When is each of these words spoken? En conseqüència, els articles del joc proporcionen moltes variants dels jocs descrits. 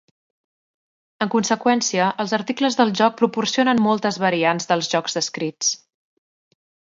En 1.25 1.29
conseqüència, 1.33 2.07
els 2.23 2.33
articles 2.37 2.77
del 2.79 2.93
joc 3.01 3.19
proporcionen 3.19 3.83
moltes 3.89 4.19
variants 4.25 4.71
dels 4.73 4.91
jocs 4.95 5.21
descrits. 5.21 5.71